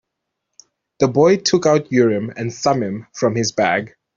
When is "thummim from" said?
2.51-3.35